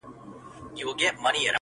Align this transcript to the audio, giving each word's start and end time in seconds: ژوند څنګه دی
ژوند 0.79 0.99
څنګه 1.01 1.29
دی 1.35 1.47